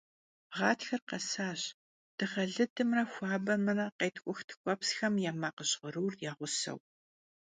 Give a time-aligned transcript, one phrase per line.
[0.57, 1.61] Ğatxer khesaş
[2.17, 6.79] dığe lıdımre xuabemre, khêtk'ux tk'uepsxem ya makh jğırur ya ğuseu.